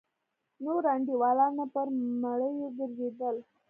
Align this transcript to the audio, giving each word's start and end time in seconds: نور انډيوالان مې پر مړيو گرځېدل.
نور 0.63 0.83
انډيوالان 0.93 1.51
مې 1.57 1.65
پر 1.73 1.87
مړيو 2.21 2.67
گرځېدل. 2.77 3.35